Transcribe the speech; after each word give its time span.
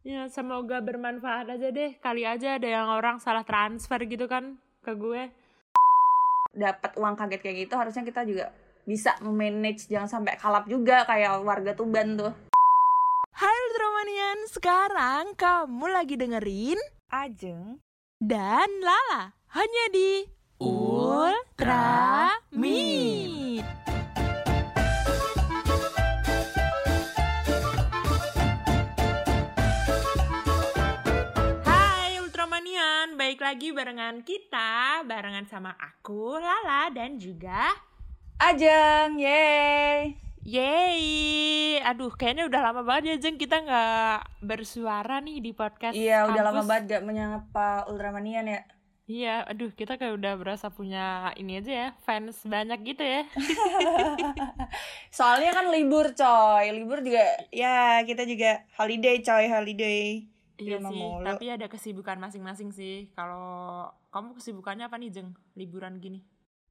Ya 0.00 0.26
semoga 0.32 0.80
bermanfaat 0.80 1.52
aja 1.52 1.68
deh. 1.68 1.96
Kali 2.00 2.24
aja 2.24 2.56
ada 2.56 2.68
yang 2.68 2.88
orang 2.88 3.20
salah 3.20 3.44
transfer 3.44 4.00
gitu 4.08 4.24
kan 4.24 4.56
ke 4.80 4.96
gue. 4.96 5.28
dapat 6.50 6.98
uang 6.98 7.14
kaget 7.14 7.40
kayak 7.46 7.56
gitu 7.62 7.74
harusnya 7.78 8.02
kita 8.02 8.26
juga 8.26 8.50
bisa 8.82 9.14
memanage 9.22 9.86
jangan 9.86 10.10
sampai 10.10 10.34
kalap 10.34 10.66
juga 10.66 11.06
kayak 11.06 11.46
warga 11.46 11.78
Tuban 11.78 12.18
tuh 12.18 12.34
Hai 13.30 13.54
Ultramanian, 13.70 14.38
sekarang 14.50 15.38
kamu 15.38 15.86
lagi 15.94 16.18
dengerin 16.18 16.80
Ajeng 17.08 17.78
dan 18.18 18.68
Lala 18.82 19.38
hanya 19.54 19.84
di 19.94 20.26
Ultra 20.60 22.34
Meet. 22.50 23.89
Baik 33.20 33.44
lagi 33.44 33.68
barengan 33.76 34.24
kita, 34.24 35.04
barengan 35.04 35.44
sama 35.44 35.76
aku, 35.76 36.40
Lala, 36.40 36.88
dan 36.88 37.20
juga 37.20 37.68
Ajeng 38.40 39.20
yeay. 39.20 40.16
Yeay, 40.40 41.76
aduh 41.84 42.08
kayaknya 42.16 42.48
udah 42.48 42.60
lama 42.64 42.80
banget 42.80 43.12
ya 43.12 43.28
Jeng 43.28 43.36
kita 43.36 43.60
nggak 43.60 44.40
bersuara 44.40 45.20
nih 45.20 45.44
di 45.44 45.52
podcast 45.52 45.92
iya 45.92 46.24
udah 46.24 46.40
lama 46.40 46.64
kampus. 46.64 46.70
banget 46.72 46.84
gak 46.88 47.04
menyapa 47.04 47.68
Ultramanian 47.92 48.48
ya. 48.48 48.60
Iya, 49.04 49.44
aduh 49.44 49.68
kita 49.76 50.00
kayak 50.00 50.16
udah 50.16 50.40
berasa 50.40 50.72
punya 50.72 51.36
ini 51.36 51.60
aja 51.60 51.72
ya, 51.76 51.88
fans 52.08 52.40
banyak 52.48 52.80
gitu 52.96 53.04
ya. 53.04 53.28
soalnya 55.20 55.52
kan 55.52 55.68
libur 55.68 56.16
coy. 56.16 56.72
Libur 56.72 57.04
juga 57.04 57.28
ya 57.52 58.00
kita 58.08 58.24
juga 58.24 58.64
holiday 58.80 59.20
coy 59.20 59.44
holiday 59.52 60.24
Iya 60.62 60.76
rumah 60.76 60.90
sih, 60.90 61.00
mulu. 61.00 61.24
tapi 61.24 61.44
ada 61.48 61.66
kesibukan 61.66 62.16
masing-masing 62.18 62.70
sih. 62.70 63.08
Kalau 63.12 63.44
kamu 64.08 64.36
kesibukannya 64.36 64.84
apa 64.84 64.96
nih 64.96 65.10
Jeng, 65.10 65.30
liburan 65.54 65.98
gini? 65.98 66.20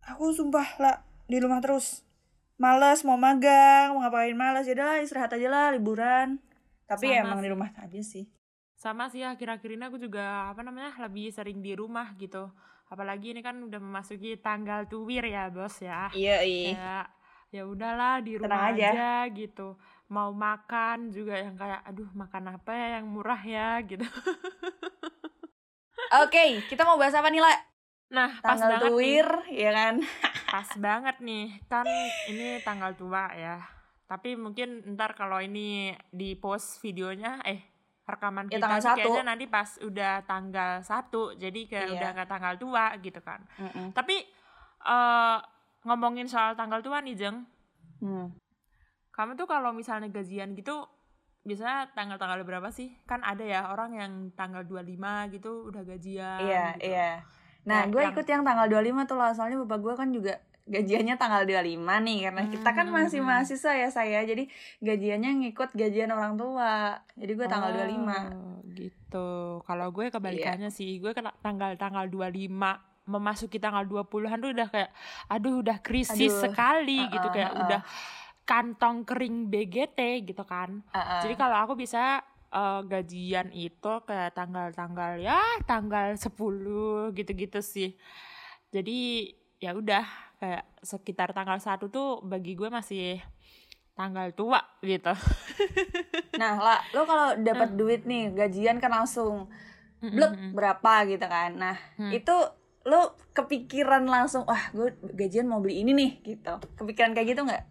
aku 0.02 0.32
sumpah 0.32 0.68
lah 0.80 0.96
di 1.28 1.38
rumah 1.38 1.60
terus 1.60 2.08
males 2.56 3.04
mau 3.04 3.20
magang 3.20 3.92
mau 3.92 4.02
ngapain 4.02 4.32
males 4.32 4.64
ya 4.64 4.74
udah 4.74 5.04
istirahat 5.04 5.36
aja 5.36 5.48
lah 5.48 5.68
liburan 5.72 6.40
tapi 6.86 7.12
ya 7.12 7.22
emang 7.22 7.40
di 7.40 7.52
rumah 7.52 7.70
aja 7.76 8.00
sih 8.00 8.26
Sama 8.74 9.12
sih 9.12 9.22
akhir-akhir 9.22 9.76
ini 9.76 9.84
aku 9.86 10.00
juga 10.00 10.50
apa 10.50 10.64
namanya 10.64 10.96
lebih 11.04 11.28
sering 11.30 11.60
di 11.60 11.76
rumah 11.76 12.16
gitu. 12.16 12.48
Apalagi 12.88 13.36
ini 13.36 13.44
kan 13.44 13.60
udah 13.60 13.76
memasuki 13.76 14.40
tanggal 14.40 14.88
tuwir 14.88 15.28
ya 15.28 15.52
bos 15.52 15.84
ya. 15.84 16.08
iya 16.16 16.40
iya 16.42 16.72
Kayak 16.72 17.06
ya 17.52 17.64
udahlah 17.68 18.24
di 18.24 18.40
Tenang 18.40 18.48
rumah 18.48 18.64
aja. 18.72 18.88
aja. 18.88 19.10
gitu. 19.36 19.76
Mau 20.10 20.30
makan 20.32 21.10
juga 21.10 21.38
yang 21.38 21.54
kayak 21.54 21.86
aduh 21.86 22.10
makan 22.12 22.52
apa 22.52 22.72
ya 22.72 22.88
yang 22.98 23.06
murah 23.08 23.38
ya 23.40 23.78
gitu. 23.82 24.02
Oke, 26.20 26.66
kita 26.66 26.82
mau 26.82 26.98
bahas 26.98 27.14
apa 27.14 27.30
nih, 27.30 27.38
La? 27.38 27.54
Nah, 28.10 28.30
pas 28.36 28.58
Tanggal 28.58 28.70
banget 28.72 28.82
nih. 28.82 28.90
tuwir, 28.90 29.28
ya 29.54 29.70
kan? 29.72 29.96
Pas 30.50 30.70
banget 30.76 31.16
nih. 31.20 31.46
Kan 31.64 31.86
ini 32.26 32.58
tanggal 32.60 32.98
tua 32.98 33.30
ya. 33.32 33.62
Tapi 34.04 34.34
mungkin 34.34 34.82
ntar 34.90 35.14
kalau 35.14 35.38
ini 35.38 35.94
di 36.10 36.34
post 36.34 36.82
videonya 36.82 37.38
eh 37.46 37.62
rekaman 38.04 38.50
Ya, 38.50 38.58
kita 38.58 38.66
tanggal 38.66 38.74
nih 38.76 38.82
satu. 38.84 38.98
kayaknya 38.98 39.24
nanti 39.24 39.46
pas 39.46 39.70
udah 39.80 40.14
tanggal 40.26 40.72
satu 40.82 41.38
jadi 41.38 41.60
kayak 41.64 41.86
Iya. 41.86 41.94
udah 41.94 42.10
nggak 42.12 42.26
tanggal 42.28 42.54
tua 42.58 42.86
gitu 42.98 43.22
kan. 43.22 43.46
Mm-mm. 43.56 43.94
Tapi 43.94 44.26
eh 44.82 45.38
ngomongin 45.84 46.26
soal 46.26 46.54
tanggal 46.56 46.82
tua 46.82 46.98
nih 47.00 47.14
Jeng, 47.14 47.46
Hmm. 48.00 48.34
Kamu 49.20 49.36
tuh 49.36 49.46
kalau 49.46 49.70
misalnya 49.72 50.08
gajian 50.08 50.56
gitu 50.56 50.88
biasanya 51.42 51.92
tanggal-tanggal 51.92 52.40
berapa 52.42 52.70
sih? 52.70 52.96
Kan 53.04 53.20
ada 53.22 53.42
ya 53.42 53.68
orang 53.68 53.92
yang 53.94 54.12
tanggal 54.34 54.64
25 54.64 54.96
gitu 55.30 55.68
udah 55.68 55.84
gajian 55.84 56.40
Iya, 56.40 56.66
gitu. 56.74 56.88
iya. 56.88 57.12
Nah, 57.62 57.84
Kayak 57.84 57.90
gue 57.90 58.02
yang- 58.02 58.14
ikut 58.14 58.28
yang 58.28 58.44
tanggal 58.44 58.68
25 58.70 59.04
tuh 59.06 59.18
lah, 59.18 59.32
soalnya 59.32 59.60
bapak 59.60 59.80
gue 59.82 59.94
kan 59.94 60.10
juga 60.10 60.34
gajiannya 60.66 61.16
tanggal 61.16 61.44
25 61.44 61.66
nih 62.00 62.20
karena 62.24 62.44
kita 62.46 62.70
kan 62.70 62.88
masih 62.88 63.20
Hmm. 63.20 63.28
mahasiswa 63.28 63.74
ya 63.74 63.90
saya 63.90 64.22
jadi 64.22 64.46
gajiannya 64.80 65.32
ngikut 65.42 65.74
gajian 65.74 66.12
orang 66.12 66.38
tua 66.38 66.94
jadi 67.16 67.32
gue 67.34 67.48
tanggal 67.48 67.72
25 67.74 68.30
Oh, 68.30 68.62
gitu. 68.70 69.30
Kalau 69.60 69.88
gue 69.90 70.06
Iya. 70.06 70.14
kebalikannya 70.14 70.70
sih, 70.70 71.02
gue 71.02 71.10
kena 71.10 71.34
tanggal 71.40 71.74
tanggal 71.74 72.06
25 72.06 72.78
memasuki 73.06 73.58
tanggal 73.58 73.82
20-an 73.84 74.38
tuh 74.38 74.54
udah 74.54 74.70
kayak 74.70 74.94
aduh 75.28 75.58
udah 75.58 75.82
krisis 75.82 76.30
Aduh. 76.30 76.42
sekali 76.46 77.02
gitu 77.08 77.18
Uh-uh, 77.24 77.34
kayak 77.34 77.50
uh-uh. 77.50 77.64
udah 77.66 77.82
kantong 78.50 79.06
kering 79.06 79.54
BGT 79.54 80.26
gitu 80.26 80.42
kan. 80.42 80.82
Uh-uh. 80.90 81.22
Jadi 81.22 81.38
kalau 81.38 81.62
aku 81.62 81.78
bisa 81.78 82.26
eh, 82.50 82.82
gajian 82.82 83.54
itu 83.54 83.94
kayak 84.10 84.34
tanggal-tanggal 84.34 85.22
ya 85.22 85.38
tanggal 85.70 86.18
10 86.18 87.14
gitu-gitu 87.14 87.62
sih. 87.62 87.94
Jadi 88.74 89.30
ya 89.62 89.78
udah 89.78 90.06
kayak 90.42 90.66
sekitar 90.82 91.30
tanggal 91.30 91.62
1 91.62 91.78
tuh 91.94 92.26
bagi 92.26 92.58
gue 92.58 92.74
masih 92.74 93.22
tanggal 93.94 94.32
tua 94.32 94.64
gitu. 94.82 95.12
nah 96.42 96.56
lah 96.56 96.80
lo 96.96 97.04
kalau 97.04 97.36
dapat 97.36 97.76
duit 97.76 98.08
nih 98.08 98.32
gajian 98.32 98.80
kan 98.80 98.96
langsung 98.96 99.52
blek 100.00 100.32
Mm-mm. 100.32 100.56
berapa 100.56 101.04
gitu 101.04 101.28
kan 101.28 101.52
nah 101.52 101.76
Hmm. 102.00 102.16
itu 102.16 102.32
lo 102.88 103.20
kepikiran 103.36 104.08
langsung 104.08 104.48
wah 104.48 104.72
gue 104.72 104.96
gajian 105.12 105.44
mau 105.44 105.60
beli 105.60 105.84
ini 105.84 105.92
nih 105.92 106.12
gitu 106.24 106.56
kepikiran 106.80 107.12
kayak 107.12 107.36
gitu 107.36 107.44
nggak 107.44 107.64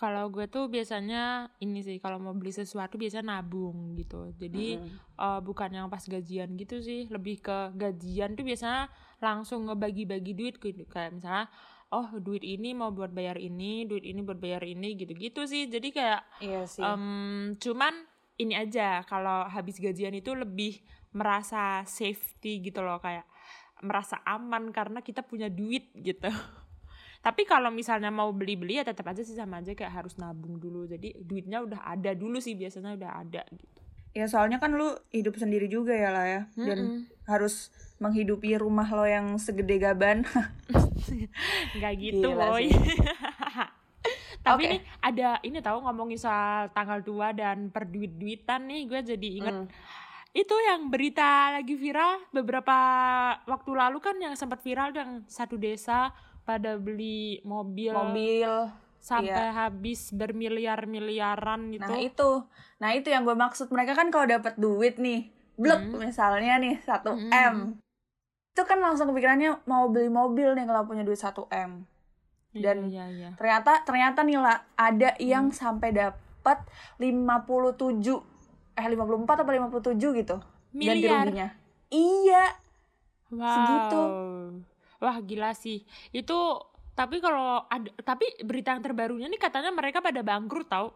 Kalau 0.00 0.32
gue 0.32 0.48
tuh 0.48 0.72
biasanya 0.72 1.52
ini 1.60 1.84
sih 1.84 2.00
kalau 2.00 2.16
mau 2.16 2.32
beli 2.32 2.56
sesuatu 2.56 2.96
biasanya 2.96 3.36
nabung 3.36 3.92
gitu. 4.00 4.32
Jadi 4.40 4.80
Mm-mm. 4.80 4.96
eh, 5.20 5.40
bukan 5.44 5.68
yang 5.76 5.86
pas 5.92 6.00
gajian 6.00 6.56
gitu 6.56 6.80
sih, 6.80 7.04
lebih 7.12 7.44
ke 7.44 7.76
gajian 7.76 8.32
tuh 8.32 8.48
biasanya 8.48 8.88
langsung 9.20 9.68
ngebagi-bagi 9.68 10.32
duit 10.32 10.56
gitu. 10.56 10.88
Kayak 10.88 11.20
misalnya 11.20 11.44
oh 11.92 12.08
duit 12.16 12.40
ini 12.40 12.72
mau 12.72 12.88
buat 12.96 13.12
bayar 13.12 13.36
ini, 13.36 13.84
duit 13.84 14.08
ini 14.08 14.24
buat 14.24 14.40
bayar 14.40 14.64
ini 14.64 14.96
gitu-gitu 14.96 15.44
sih. 15.44 15.68
Jadi 15.68 15.92
kayak 15.92 16.24
iya 16.40 16.64
sih 16.64 16.80
em, 16.80 17.52
cuman 17.60 17.92
ini 18.40 18.56
aja 18.56 19.04
kalau 19.04 19.44
habis 19.52 19.76
gajian 19.76 20.16
itu 20.16 20.32
lebih 20.32 20.80
merasa 21.12 21.84
safety 21.84 22.64
gitu 22.64 22.80
loh 22.80 22.96
kayak 23.04 23.28
merasa 23.84 24.16
aman 24.24 24.72
karena 24.72 25.04
kita 25.04 25.20
punya 25.20 25.52
duit 25.52 25.92
gitu. 25.92 26.32
Tapi 27.20 27.44
kalau 27.44 27.68
misalnya 27.68 28.08
mau 28.08 28.32
beli-beli 28.32 28.80
ya 28.80 28.84
tetap 28.84 29.04
aja 29.06 29.20
sih 29.20 29.34
sama 29.34 29.60
aja 29.60 29.72
kayak 29.72 29.92
harus 29.94 30.16
nabung 30.16 30.56
dulu. 30.56 30.84
Jadi 30.84 31.20
duitnya 31.20 31.60
udah 31.60 31.84
ada 31.84 32.12
dulu 32.12 32.38
sih 32.38 32.54
biasanya 32.54 32.96
udah 32.96 33.10
ada 33.18 33.42
gitu. 33.46 33.78
ya 34.10 34.26
soalnya 34.26 34.58
kan 34.58 34.74
lu 34.74 34.90
hidup 35.10 35.38
sendiri 35.38 35.66
juga 35.66 35.94
ya 35.94 36.10
lah 36.10 36.26
ya 36.26 36.42
dan 36.58 36.78
Mm-mm. 36.82 37.00
harus 37.24 37.70
menghidupi 37.96 38.58
rumah 38.58 38.90
lo 38.90 39.06
yang 39.06 39.38
segede 39.38 39.78
gaban 39.78 40.26
Nggak 41.78 41.92
gitu 41.96 42.28
boy. 42.30 42.66
Tapi 44.40 44.62
Oke. 44.64 44.70
ini 44.72 44.76
ada 44.98 45.36
ini 45.44 45.58
tahu 45.60 45.84
ngomongin 45.84 46.16
soal 46.16 46.72
tanggal 46.72 47.04
tua 47.04 47.30
dan 47.30 47.68
perduit-duitan 47.68 48.66
nih 48.66 48.80
gue 48.86 49.00
jadi 49.06 49.28
inget 49.36 49.56
Hmm. 49.60 49.68
itu 50.32 50.54
yang 50.56 50.88
berita 50.88 51.50
lagi 51.52 51.74
viral 51.74 52.22
beberapa 52.30 52.74
waktu 53.44 53.70
lalu 53.74 53.98
kan 53.98 54.14
yang 54.16 54.32
sempat 54.32 54.58
viral 54.58 54.90
yang 54.90 55.22
satu 55.26 55.54
desa 55.54 56.14
pada 56.42 56.74
beli 56.74 57.42
mobil, 57.42 57.92
mobil 57.92 58.52
sampai 58.98 59.48
habis 59.48 60.12
bermiliar-miliaran 60.12 61.72
gitu. 61.72 61.82
nah 61.82 61.96
itu 61.96 62.30
nah 62.76 62.90
itu 62.90 63.08
yang 63.08 63.24
gue 63.24 63.32
maksud 63.32 63.68
mereka 63.68 63.92
kan 63.92 64.08
kalau 64.08 64.26
dapat 64.26 64.56
duit 64.56 64.96
nih 64.96 65.28
blek 65.54 65.80
Hmm. 65.82 66.00
misalnya 66.00 66.56
nih 66.56 66.76
1 66.78 67.10
Hmm. 67.10 67.32
m 67.32 67.56
itu 68.50 68.62
kan 68.62 68.76
langsung 68.76 69.08
kepikirannya 69.08 69.64
mau 69.64 69.88
beli 69.88 70.08
mobil 70.08 70.52
nih 70.52 70.64
kalau 70.64 70.84
punya 70.84 71.00
duit 71.00 71.16
1 71.16 71.48
m 71.48 71.84
dan- 72.52 72.88
iya, 72.88 73.06
iya, 73.06 73.06
iya. 73.08 73.30
ternyata 73.36 73.80
ternyata 73.82 74.20
nih 74.20 74.36
lah 74.36 74.64
ada 74.74 75.14
Hmm. 75.14 75.22
yang 75.22 75.46
sampai 75.48 75.92
dapat 75.92 76.58
57 76.96 78.20
eh 78.74 78.86
54 78.86 79.38
atau 79.38 79.52
57 79.52 80.12
gitu 80.14 80.36
miliar. 80.72 81.24
ruginya 81.24 81.48
iya 81.88 82.44
Wow. 83.30 83.46
segitu. 83.46 84.00
Wah, 85.00 85.16
gila 85.20 85.50
sih. 85.56 85.82
Itu 86.12 86.36
tapi 86.92 87.16
kalau 87.18 87.64
ada 87.66 87.88
tapi 88.04 88.26
berita 88.44 88.76
yang 88.76 88.84
terbarunya 88.84 89.26
nih 89.26 89.40
katanya 89.40 89.70
mereka 89.72 90.04
pada 90.04 90.20
bangkrut 90.20 90.68
tau. 90.68 90.88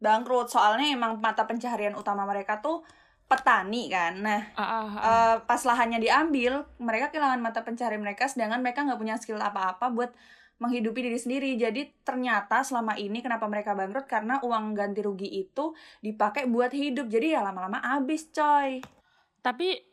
bangkrut 0.00 0.48
soalnya 0.48 0.86
emang 0.96 1.20
mata 1.20 1.44
pencaharian 1.44 1.92
utama 1.92 2.24
mereka 2.24 2.60
tuh 2.64 2.80
petani 3.28 3.86
kan 3.92 4.14
nah 4.26 4.42
Ah, 4.56 4.62
ah, 4.62 4.88
ah. 4.90 5.02
eh, 5.08 5.36
pas 5.44 5.60
lahannya 5.62 6.00
diambil 6.00 6.52
mereka 6.80 7.12
kehilangan 7.12 7.40
mata 7.40 7.60
pencaharian 7.62 8.02
mereka 8.02 8.24
sedangkan 8.26 8.60
mereka 8.64 8.80
nggak 8.86 9.00
punya 9.00 9.16
skill 9.20 9.38
apa-apa 9.38 9.86
buat 9.92 10.10
menghidupi 10.60 11.00
diri 11.00 11.18
sendiri 11.20 11.50
jadi 11.56 11.82
ternyata 12.04 12.60
selama 12.60 12.96
ini 12.96 13.20
kenapa 13.24 13.44
mereka 13.48 13.72
bangkrut 13.72 14.04
karena 14.08 14.40
uang 14.44 14.76
ganti 14.76 15.00
rugi 15.00 15.28
itu 15.28 15.72
dipakai 16.00 16.44
buat 16.48 16.72
hidup 16.72 17.06
jadi 17.08 17.26
ya 17.36 17.40
lama-lama 17.44 17.80
habis 17.80 18.28
coy 18.32 18.80
Tapi 19.40 19.89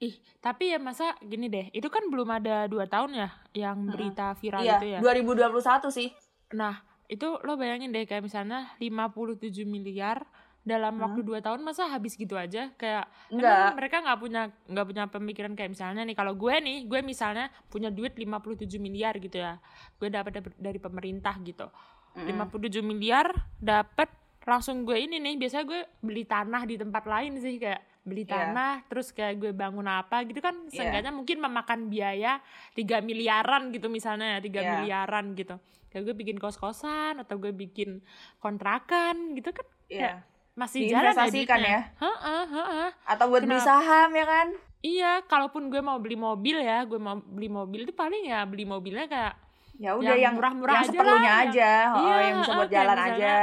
ih, 0.00 0.12
tapi 0.38 0.68
ya 0.68 0.78
masa 0.78 1.12
gini 1.20 1.46
deh. 1.46 1.68
Itu 1.70 1.86
kan 1.86 2.08
belum 2.08 2.26
ada 2.30 2.64
dua 2.64 2.84
tahun 2.84 3.14
ya 3.14 3.28
yang 3.52 3.84
berita 3.86 4.32
viral 4.34 4.60
iya 4.60 4.76
itu 4.76 4.86
ya. 4.88 4.98
2021 4.98 5.52
sih 5.90 6.08
Nah, 6.50 6.80
itu 7.06 7.38
lo 7.38 7.54
bayangin 7.54 7.90
deh 7.90 8.02
kayak 8.02 8.22
misalnya 8.22 8.74
57 8.76 9.38
miliar 9.62 10.24
dalam 10.60 10.94
Hmm. 10.94 11.02
waktu 11.02 11.20
dua 11.22 11.38
tahun 11.38 11.60
masa 11.60 11.86
habis 11.86 12.14
gitu 12.14 12.34
aja 12.34 12.68
kayak 12.74 13.08
Enggak. 13.28 13.48
emang 13.48 13.76
mereka 13.76 13.96
nggak 13.98 14.18
punya 14.18 14.42
nggak 14.66 14.86
punya 14.86 15.04
pemikiran 15.06 15.52
kayak 15.54 15.70
misalnya 15.70 16.02
nih 16.02 16.12
kalau 16.12 16.32
gue 16.34 16.52
nih 16.52 16.84
gue 16.84 17.00
misalnya 17.00 17.48
punya 17.66 17.88
duit 17.88 18.12
57 18.12 18.28
miliar 18.76 19.16
gitu 19.16 19.36
ya 19.36 19.56
gue 19.96 20.08
dapat 20.08 20.32
dap- 20.36 20.58
dari 20.58 20.76
pemerintah 20.76 21.32
gitu 21.40 21.64
Mm-mm. 22.12 22.28
57 22.28 22.76
miliar 22.82 23.30
dapat 23.56 24.12
langsung 24.42 24.84
gue 24.84 24.96
ini 24.96 25.16
nih 25.16 25.38
biasanya 25.38 25.64
gue 25.64 25.80
beli 25.98 26.24
tanah 26.24 26.62
di 26.62 26.76
tempat 26.76 27.04
lain 27.04 27.36
sih 27.36 27.56
kayak 27.56 27.80
beli 28.00 28.24
Iya. 28.24 28.32
tanah 28.48 28.74
terus 28.86 29.10
kayak 29.10 29.34
gue 29.38 29.52
bangun 29.52 29.84
apa 29.84 30.24
gitu 30.24 30.38
kan 30.38 30.56
Iya. 30.66 30.72
seenggaknya 30.72 31.12
mungkin 31.12 31.36
memakan 31.38 31.80
biaya 31.86 32.40
3 32.72 32.98
miliaran 33.00 33.68
gitu 33.70 33.86
misalnya 33.86 34.34
ya 34.34 34.40
3 34.40 34.50
Iya. 34.58 34.70
miliaran 34.74 35.24
gitu 35.34 35.60
kayak 35.88 36.02
gue 36.04 36.14
bikin 36.16 36.36
kos-kosan 36.36 37.18
atau 37.18 37.36
gue 37.36 37.52
bikin 37.52 38.00
kontrakan 38.40 39.34
gitu 39.34 39.50
kan 39.50 39.66
Iya. 39.86 40.12
masih 40.52 40.86
jalan 40.86 41.02
ya 41.06 41.12
Diinvestasikan 41.14 41.58
duitnya. 41.58 41.70
ya. 41.70 41.80
Heeh, 41.98 42.42
heeh. 42.48 42.88
Atau 43.04 43.24
buat 43.28 43.40
beli 43.40 43.54
Kenapa? 43.54 43.68
saham 43.70 44.10
ya 44.12 44.24
kan? 44.24 44.46
Iya, 44.80 45.12
kalaupun 45.24 45.68
gue 45.68 45.78
mau 45.78 45.96
beli 45.96 46.16
mobil 46.16 46.56
ya, 46.58 46.84
gue 46.84 46.96
mau 46.96 47.16
beli 47.16 47.48
mobil 47.48 47.80
itu 47.82 47.92
paling 47.92 48.24
ya 48.24 48.44
beli 48.44 48.64
mobilnya 48.64 49.06
kayak 49.06 49.34
Ya 49.76 49.96
udah 49.96 50.12
Yang 50.12 50.20
yang 50.20 50.34
murah-murah 50.36 50.74
yang 50.74 50.82
aja 50.82 50.90
seperlunya 50.92 51.16
lah, 51.16 51.24
yang- 51.24 51.48
aja, 51.48 51.72
oh, 51.88 52.00
Iya, 52.02 52.16
yang 52.20 52.36
bisa 52.36 52.52
buat 52.52 52.60
kayak 52.62 52.74
jalan 52.76 52.96
misalnya- 52.98 53.16
aja. 53.16 53.36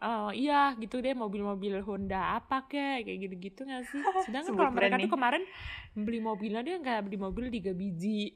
Oh 0.00 0.28
iya 0.32 0.74
gitu 0.76 1.00
deh 1.00 1.12
mobil-mobil 1.12 1.80
Honda 1.84 2.36
apa 2.36 2.66
kek 2.66 3.04
kayak 3.06 3.18
gitu-gitu 3.24 3.60
gak 3.64 3.84
sih? 3.86 4.02
Sedangkan 4.24 4.56
kalau 4.56 4.72
mereka 4.72 4.96
brand 4.96 5.02
tuh 5.04 5.10
nih. 5.10 5.14
kemarin 5.14 5.42
beli 5.94 6.18
mobilnya 6.20 6.60
dia 6.66 6.76
kayak 6.80 7.02
beli 7.06 7.18
mobil 7.20 7.44
tiga 7.50 7.72
biji. 7.72 8.34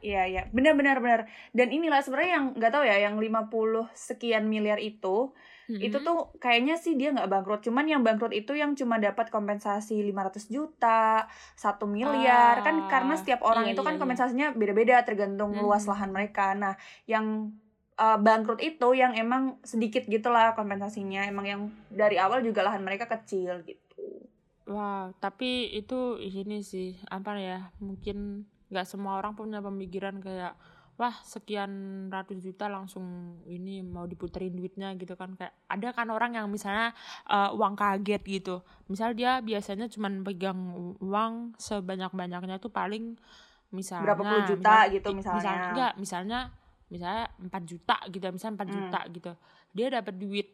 Iya 0.00 0.20
iya, 0.30 0.40
benar 0.56 0.72
benar 0.80 0.96
benar. 1.04 1.20
Dan 1.52 1.68
inilah 1.68 2.00
sebenarnya 2.00 2.32
yang 2.40 2.46
nggak 2.56 2.72
tahu 2.72 2.84
ya, 2.88 2.96
yang 3.04 3.14
50 3.20 3.84
sekian 3.92 4.48
miliar 4.48 4.80
itu, 4.80 5.32
itu 5.76 5.96
"Mm-mm, 5.96 6.04
tuh 6.08 6.18
kayaknya 6.40 6.74
sih 6.80 6.96
dia 6.96 7.12
nggak 7.12 7.28
bangkrut. 7.28 7.60
Cuman 7.66 7.84
yang 7.92 8.00
bangkrut 8.00 8.32
itu 8.32 8.52
yang 8.56 8.72
cuma 8.80 8.96
dapat 8.96 9.28
kompensasi 9.28 10.00
500 10.00 10.48
juta, 10.48 11.28
1 11.54 11.84
miliar. 11.84 12.64
kan 12.64 12.74
karena 12.88 13.12
Ah, 13.12 13.18
setiap 13.20 13.40
orang 13.44 13.64
iya, 13.68 13.72
itu 13.76 13.80
kan 13.84 13.92
iya, 13.92 13.96
iya. 13.96 14.00
kompensasinya 14.00 14.46
beda-beda 14.56 14.96
tergantung 15.04 15.52
Mhm. 15.52 15.60
luas 15.60 15.84
lahan 15.84 16.10
mereka. 16.16 16.56
Nah, 16.56 16.74
yang 17.04 17.52
uh, 17.96 18.18
bangkrut 18.18 18.60
itu 18.60 18.88
yang 18.92 19.12
emang 19.14 19.58
sedikit 19.62 20.04
gitulah 20.04 20.52
kompensasinya. 20.52 21.24
Emang 21.24 21.46
yang 21.46 21.60
dari 21.88 22.16
awal 22.16 22.40
juga 22.40 22.62
lahan 22.62 22.82
mereka 22.82 23.06
kecil 23.06 23.62
gitu. 23.62 24.24
Wah, 24.64 25.12
tapi 25.20 25.68
itu 25.70 26.16
ini 26.16 26.64
sih 26.64 26.96
apa 27.08 27.36
ya? 27.36 27.68
Mungkin 27.78 28.48
nggak 28.72 28.88
semua 28.88 29.20
orang 29.20 29.36
punya 29.36 29.60
pemikiran 29.60 30.18
kayak 30.18 30.56
wah 30.94 31.10
sekian 31.26 31.72
ratus 32.06 32.38
juta 32.38 32.70
langsung 32.70 33.36
ini 33.50 33.82
mau 33.82 34.06
diputerin 34.06 34.54
duitnya 34.54 34.94
gitu 34.94 35.18
kan 35.18 35.34
kayak 35.34 35.50
ada 35.66 35.90
kan 35.90 36.06
orang 36.06 36.38
yang 36.38 36.46
misalnya 36.46 36.94
eh, 37.28 37.50
uang 37.52 37.74
kaget 37.76 38.22
gitu. 38.24 38.62
Misal 38.88 39.12
dia 39.12 39.42
biasanya 39.42 39.90
cuman 39.90 40.22
pegang 40.22 40.58
uang 41.02 41.58
sebanyak-banyaknya 41.58 42.56
tuh 42.56 42.70
paling 42.70 43.18
misalnya 43.68 44.14
Berapa 44.14 44.22
puluh 44.22 44.42
juta 44.46 44.70
misal- 44.86 44.92
gitu 44.94 45.08
i- 45.10 45.16
misalnya. 45.18 45.38
misal, 45.42 45.54
enggak, 45.74 45.92
misalnya 45.98 46.40
misalnya 46.86 47.30
4 47.38 47.62
juta 47.64 47.96
gitu, 48.06 48.24
misalnya 48.28 48.54
4 48.56 48.66
Hmm. 48.66 48.76
juta 48.76 49.00
gitu. 49.08 49.32
Dia 49.72 49.86
dapat 49.90 50.14
duit 50.14 50.48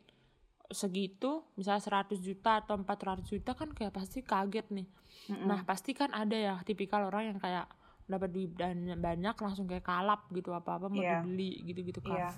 segitu, 0.69 1.43
misalnya 1.55 1.82
100 1.82 2.19
juta 2.19 2.62
atau 2.62 2.79
400 2.79 3.27
juta 3.27 3.53
kan 3.53 3.69
kayak 3.69 3.91
pasti 3.91 4.23
kaget 4.23 4.71
nih. 4.71 4.87
Mm-mm. 5.29 5.47
Nah, 5.47 5.61
pasti 5.62 5.91
kan 5.91 6.11
ada 6.11 6.32
ya 6.32 6.55
tipikal 6.62 7.03
orang 7.05 7.35
yang 7.35 7.38
kayak 7.38 7.67
dapat 8.06 8.31
duit 8.31 8.55
dan 8.55 8.75
banyak 8.97 9.35
langsung 9.35 9.67
kayak 9.67 9.82
kalap 9.82 10.31
gitu 10.31 10.50
apa-apa 10.50 10.87
mau 10.87 10.99
Iya. 10.99 11.23
dibeli 11.23 11.62
gitu-gitu 11.65 12.00
kan. 12.00 12.15
Iya. 12.17 12.31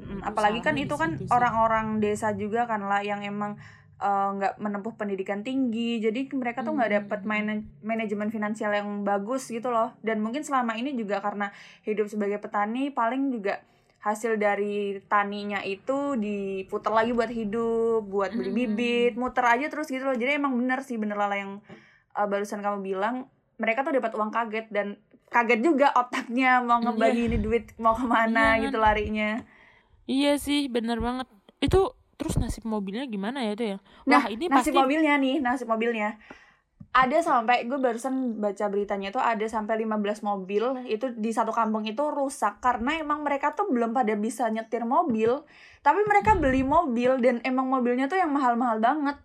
Mm, 0.00 0.18
Itu 0.18 0.26
apalagi 0.26 0.60
kan 0.60 0.74
itu 0.76 0.94
kan 0.94 1.10
orang-orang 1.30 1.86
desa 1.98 2.30
juga 2.32 2.64
kan 2.64 2.82
lah 2.82 3.02
yang 3.02 3.20
emang 3.20 3.54
eh, 4.00 4.28
nggak 4.32 4.56
menempuh 4.56 4.94
pendidikan 4.94 5.40
tinggi 5.40 6.00
jadi 6.00 6.24
mereka 6.32 6.60
tuh 6.60 6.72
nggak 6.72 6.88
Hmm. 6.88 6.98
dapat 6.98 7.20
mana- 7.22 7.64
manajemen 7.80 8.28
finansial 8.28 8.72
yang 8.72 8.88
bagus 9.02 9.46
gitu 9.46 9.68
loh 9.68 9.92
dan 10.00 10.18
mungkin 10.18 10.40
selama 10.40 10.72
ini 10.72 10.92
juga 10.92 11.18
karena 11.18 11.52
hidup 11.82 12.06
sebagai 12.06 12.36
petani 12.36 12.88
paling 12.90 13.28
juga 13.30 13.60
hasil 14.00 14.34
dari 14.34 14.76
taninya 15.06 15.60
itu 15.60 16.16
diputar 16.16 16.90
lagi 16.90 17.12
buat 17.12 17.28
hidup 17.28 18.00
buat 18.02 18.32
beli 18.32 18.48
Hmm. 18.48 18.58
bibit 18.58 19.12
muter 19.14 19.44
aja 19.44 19.68
terus 19.68 19.86
gitu 19.86 20.02
loh 20.02 20.14
jadi 20.14 20.34
emang 20.34 20.56
bener 20.56 20.80
sih 20.80 20.96
bener 20.96 21.14
lala 21.14 21.36
yang 21.36 21.60
eh, 22.10 22.24
barusan 22.24 22.58
kamu 22.58 22.80
bilang 22.82 23.28
mereka 23.56 23.80
tuh 23.80 23.92
dapat 23.92 24.10
uang 24.10 24.30
kaget 24.30 24.66
dan 24.68 24.96
kaget 25.28 25.60
juga 25.60 25.92
otaknya 25.94 26.58
mau 26.58 26.80
Iya. 26.80 26.84
ngebagi 26.88 27.22
ini 27.24 27.38
duit 27.38 27.64
mau 27.76 27.92
ke 27.92 28.02
mana 28.04 28.56
Iya. 28.56 28.66
gitu 28.66 28.78
larinya 28.78 29.44
Iya 30.02 30.34
sih, 30.36 30.66
bener 30.66 30.98
banget. 30.98 31.30
Itu 31.60 31.94
terus 32.20 32.36
nasib 32.36 32.68
mobilnya 32.68 33.08
gimana 33.08 33.40
ya 33.40 33.56
itu 33.56 33.64
ya? 33.64 33.78
Nah, 34.04 34.20
Wah, 34.20 34.24
ini 34.28 34.44
nasib 34.52 34.76
pasti 34.76 34.76
mobilnya 34.76 35.16
nih, 35.16 35.40
nasib 35.40 35.66
mobilnya. 35.72 36.20
Ada 36.92 37.24
sampai 37.24 37.64
gue 37.64 37.78
barusan 37.80 38.36
baca 38.42 38.66
beritanya 38.68 39.08
tuh 39.14 39.22
ada 39.22 39.46
sampai 39.46 39.80
15 39.86 40.26
mobil 40.26 40.84
itu 40.90 41.14
di 41.16 41.30
satu 41.32 41.54
kampung 41.54 41.86
itu 41.86 42.02
rusak 42.12 42.58
karena 42.58 42.98
emang 43.00 43.24
mereka 43.24 43.54
tuh 43.56 43.70
belum 43.72 43.96
pada 43.96 44.12
bisa 44.20 44.44
nyetir 44.52 44.84
mobil, 44.84 45.40
tapi 45.80 46.04
mereka 46.04 46.36
beli 46.36 46.60
mobil 46.60 47.16
dan 47.24 47.40
emang 47.46 47.72
mobilnya 47.72 48.04
tuh 48.10 48.20
yang 48.20 48.34
mahal-mahal 48.34 48.82
banget. 48.82 49.16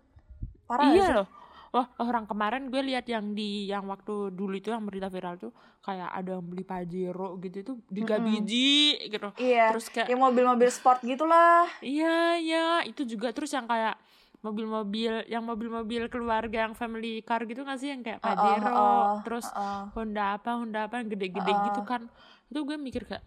Parah 0.64 0.88
iya 0.88 1.04
sih? 1.04 1.16
loh. 1.20 1.26
Wah, 1.76 1.92
orang 2.00 2.24
kemarin 2.24 2.72
gue 2.72 2.80
lihat 2.80 3.04
yang 3.04 3.36
di 3.36 3.68
yang 3.68 3.84
waktu 3.84 4.32
dulu 4.32 4.56
itu 4.56 4.72
yang 4.72 4.88
berita 4.88 5.12
viral 5.12 5.36
tuh 5.36 5.52
kayak 5.84 6.08
ada 6.08 6.40
yang 6.40 6.44
beli 6.48 6.64
Pajero 6.64 7.36
gitu 7.44 7.60
tuh 7.60 7.76
tiga 7.92 8.16
Mm-mm. 8.16 8.32
biji 8.32 8.96
gitu. 9.12 9.28
Iya. 9.36 9.76
Terus 9.76 9.86
kayak 9.92 10.08
Yang 10.08 10.20
mobil-mobil 10.24 10.68
sport 10.72 11.04
gitulah. 11.04 11.68
Iya, 11.84 12.40
iya, 12.40 12.66
itu 12.88 13.04
juga 13.04 13.28
terus 13.36 13.52
yang 13.52 13.68
kayak 13.68 14.00
mobil-mobil, 14.40 15.28
yang 15.28 15.44
mobil-mobil 15.44 16.08
keluarga 16.08 16.64
yang 16.64 16.72
family 16.72 17.20
car 17.20 17.44
gitu 17.44 17.60
nggak 17.60 17.76
sih 17.76 17.92
yang 17.92 18.00
kayak 18.00 18.24
Uh-uh, 18.24 18.32
Pajero, 18.32 18.72
uh-uh, 18.72 19.12
terus 19.26 19.46
uh-uh. 19.52 19.92
Honda 19.92 20.40
apa, 20.40 20.50
Honda 20.56 20.80
apa 20.88 21.04
yang 21.04 21.12
gede-gede 21.12 21.52
Uh-uh. 21.52 21.66
gitu 21.68 21.82
kan. 21.84 22.08
Itu 22.48 22.64
gue 22.64 22.80
mikir 22.80 23.04
kayak 23.04 23.24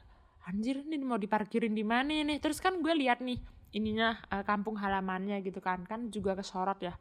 anjir 0.49 0.81
ini 0.81 1.05
mau 1.05 1.21
diparkirin 1.21 1.77
di 1.77 1.85
mana 1.85 2.25
nih? 2.25 2.41
Terus 2.41 2.57
kan 2.57 2.81
gue 2.81 2.93
lihat 2.97 3.21
nih 3.21 3.37
ininya 3.77 4.17
eh, 4.33 4.41
kampung 4.41 4.79
halamannya 4.81 5.45
gitu 5.45 5.61
kan, 5.61 5.85
kan 5.85 6.09
juga 6.09 6.33
kesorot 6.33 6.81
ya. 6.81 6.97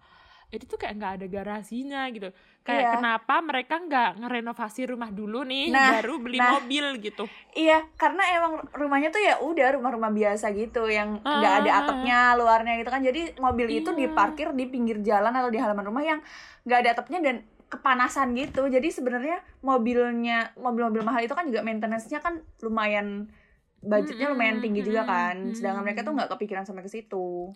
Itu 0.49 0.65
tuh 0.65 0.81
kayak 0.81 0.97
nggak 0.97 1.13
ada 1.21 1.27
garasinya 1.29 2.09
gitu. 2.09 2.33
Kayak 2.65 2.81
Iya. 2.81 2.93
kenapa 2.97 3.35
mereka 3.41 3.75
nggak 3.79 4.11
ngerenovasi 4.17 4.89
rumah 4.89 5.13
dulu 5.13 5.45
nih, 5.45 5.69
Nah, 5.69 6.01
baru 6.01 6.15
beli 6.17 6.41
nah. 6.41 6.57
mobil 6.57 6.85
gitu. 7.01 7.29
Iya, 7.53 7.85
karena 7.97 8.25
emang 8.33 8.53
rumahnya 8.73 9.09
tuh 9.09 9.21
ya 9.21 9.41
udah 9.41 9.77
rumah-rumah 9.77 10.09
biasa 10.09 10.53
gitu 10.53 10.89
yang 10.89 11.21
nggak 11.21 11.55
ada 11.65 11.71
Ah. 11.71 11.79
atapnya 11.85 12.19
luarnya 12.35 12.75
gitu 12.77 12.89
kan. 12.89 13.01
Jadi 13.01 13.37
mobil 13.37 13.67
itu 13.71 13.93
Iya. 13.93 14.09
diparkir 14.09 14.49
di 14.53 14.65
pinggir 14.65 15.01
jalan 15.01 15.33
atau 15.33 15.49
di 15.49 15.61
halaman 15.61 15.85
rumah 15.85 16.01
yang 16.03 16.21
nggak 16.65 16.79
ada 16.81 16.91
atapnya 16.97 17.21
dan 17.21 17.37
kepanasan 17.69 18.33
gitu. 18.33 18.65
Jadi 18.67 18.89
sebenarnya 18.89 19.45
mobilnya 19.61 20.57
mobil-mobil 20.57 21.05
mahal 21.05 21.21
itu 21.21 21.37
kan 21.37 21.45
juga 21.45 21.61
maintenance-nya 21.61 22.25
kan 22.25 22.41
lumayan 22.65 23.29
budgetnya 23.79 24.33
lumayan 24.33 24.59
tinggi 24.59 24.81
juga 24.81 25.05
kan. 25.05 25.53
Sedangkan 25.53 25.85
mereka 25.85 26.01
tuh 26.01 26.17
nggak 26.17 26.33
kepikiran 26.33 26.65
sampai 26.65 26.83
ke 26.83 26.91
situ. 26.91 27.53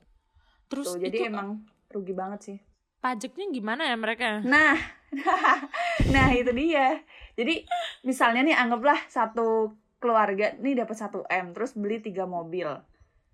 Terus 0.68 0.92
Tuh, 0.92 1.00
jadi 1.00 1.16
itu 1.16 1.28
emang 1.28 1.64
rugi 1.88 2.12
banget 2.12 2.40
sih. 2.42 2.58
Pajaknya 3.02 3.50
gimana 3.50 3.82
ya 3.84 3.96
mereka? 3.98 4.38
Nah, 4.40 4.78
nah 6.14 6.28
itu 6.30 6.54
dia. 6.54 7.02
Jadi 7.34 7.66
misalnya 8.02 8.40
nih 8.42 8.54
anggaplah 8.54 8.96
satu 9.06 9.74
keluarga 9.98 10.54
nih 10.56 10.78
dapat 10.78 10.96
1 10.96 11.26
M 11.26 11.46
terus 11.50 11.74
beli 11.74 11.98
tiga 11.98 12.24
mobil. 12.24 12.70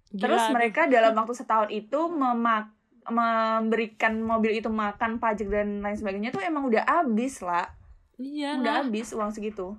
Terus 0.08 0.40
Gila 0.40 0.48
tuh. 0.48 0.54
mereka 0.54 0.80
dalam 0.88 1.12
waktu 1.12 1.34
setahun 1.36 1.68
itu 1.68 2.00
memak 2.08 2.72
memberikan 3.08 4.20
mobil 4.20 4.52
itu 4.52 4.68
makan 4.68 5.16
pajak 5.16 5.48
dan 5.48 5.80
lain 5.80 5.96
sebagainya 5.96 6.28
tuh 6.28 6.40
emang 6.40 6.64
udah 6.64 6.84
habis 6.84 7.40
lah. 7.40 7.68
Iya 8.16 8.56
Udah 8.56 8.72
lah. 8.72 8.84
habis 8.84 9.12
uang 9.12 9.32
segitu. 9.32 9.76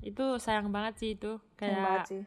Itu 0.00 0.38
sayang 0.38 0.70
banget 0.70 0.94
sih 0.98 1.10
itu. 1.14 1.38
Sayang 1.56 1.78
banget 1.78 2.00
Kayak 2.00 2.10
sih. 2.10 2.22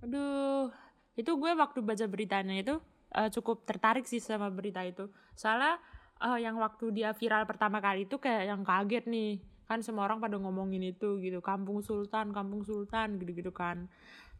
aduh. 0.00 0.70
Itu 1.14 1.36
gue 1.36 1.52
waktu 1.52 1.78
baca 1.80 2.06
beritanya 2.06 2.54
itu 2.54 2.78
eh, 3.16 3.28
cukup 3.30 3.66
tertarik 3.66 4.06
sih 4.06 4.22
sama 4.22 4.50
berita 4.50 4.82
itu. 4.84 5.10
Soalnya 5.34 5.78
eh, 6.22 6.38
yang 6.44 6.58
waktu 6.58 6.94
dia 6.94 7.10
viral 7.14 7.46
pertama 7.46 7.78
kali 7.82 8.06
itu 8.06 8.18
kayak 8.18 8.44
yang 8.50 8.62
kaget 8.62 9.04
nih. 9.10 9.42
Kan 9.70 9.86
semua 9.86 10.10
orang 10.10 10.18
pada 10.18 10.34
ngomongin 10.38 10.82
itu 10.82 11.22
gitu. 11.22 11.38
Kampung 11.38 11.82
Sultan, 11.82 12.34
Kampung 12.34 12.66
Sultan 12.66 13.22
gitu-gitu 13.22 13.54
kan. 13.54 13.86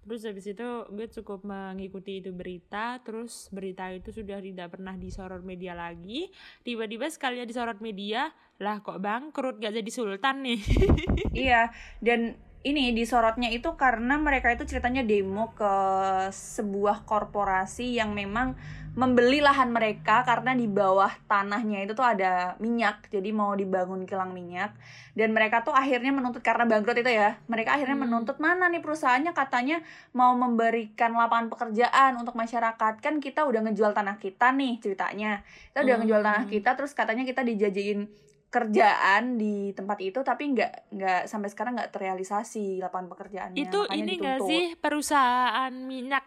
Terus 0.00 0.24
habis 0.24 0.48
itu 0.48 0.68
gue 0.88 1.06
cukup 1.12 1.44
mengikuti 1.44 2.24
itu 2.24 2.32
berita, 2.32 2.96
terus 3.04 3.52
berita 3.52 3.92
itu 3.92 4.08
sudah 4.08 4.40
tidak 4.40 4.72
pernah 4.72 4.96
disorot 4.96 5.44
media 5.44 5.76
lagi. 5.76 6.32
Tiba-tiba 6.64 7.04
sekalinya 7.12 7.44
disorot 7.44 7.84
media, 7.84 8.32
lah 8.56 8.80
kok 8.80 8.96
bangkrut 8.96 9.60
gak 9.60 9.76
jadi 9.76 9.90
sultan 9.92 10.44
nih. 10.44 10.60
Iya, 11.30 11.70
dan 12.02 12.34
ini 12.60 12.92
disorotnya 12.92 13.48
itu 13.48 13.72
karena 13.80 14.20
mereka 14.20 14.52
itu 14.52 14.68
ceritanya 14.68 15.00
demo 15.00 15.56
ke 15.56 15.74
sebuah 16.28 17.08
korporasi 17.08 17.96
yang 17.96 18.12
memang 18.12 18.52
membeli 18.90 19.38
lahan 19.38 19.70
mereka 19.70 20.26
karena 20.26 20.50
di 20.52 20.66
bawah 20.66 21.08
tanahnya 21.30 21.86
itu 21.86 21.94
tuh 21.94 22.02
ada 22.02 22.58
minyak 22.58 23.06
jadi 23.06 23.30
mau 23.30 23.54
dibangun 23.54 24.02
kilang 24.02 24.34
minyak 24.34 24.74
dan 25.14 25.30
mereka 25.30 25.62
tuh 25.62 25.70
akhirnya 25.70 26.10
menuntut 26.10 26.42
karena 26.42 26.66
bangkrut 26.66 26.98
itu 26.98 27.08
ya 27.08 27.38
mereka 27.46 27.78
akhirnya 27.78 27.96
Hmm. 27.96 28.10
menuntut 28.10 28.42
mana 28.42 28.66
nih 28.66 28.82
perusahaannya 28.82 29.30
katanya 29.30 29.80
mau 30.10 30.34
memberikan 30.34 31.14
lapangan 31.14 31.48
pekerjaan 31.54 32.18
untuk 32.18 32.34
masyarakat 32.34 32.98
kan 32.98 33.22
kita 33.22 33.46
udah 33.46 33.62
ngejual 33.70 33.94
tanah 33.94 34.18
kita 34.18 34.50
nih 34.52 34.82
ceritanya 34.82 35.46
kita 35.70 35.86
udah 35.86 35.94
Hmm. 35.94 36.00
ngejual 36.04 36.22
tanah 36.26 36.44
kita 36.50 36.70
terus 36.74 36.92
katanya 36.92 37.22
kita 37.22 37.46
dijajain 37.46 38.10
kerjaan 38.50 39.38
di 39.38 39.70
tempat 39.78 40.02
itu 40.02 40.26
tapi 40.26 40.50
nggak 40.50 40.90
nggak 40.90 41.20
sampai 41.30 41.48
sekarang 41.54 41.78
nggak 41.78 41.94
terrealisasi 41.94 42.82
lapangan 42.82 43.06
pekerjaannya 43.14 43.62
itu 43.62 43.78
makanya 43.86 43.94
ini 44.02 44.12
gak 44.18 44.38
dituntut. 44.42 44.50
sih 44.50 44.64
perusahaan 44.74 45.72
minyak 45.72 46.24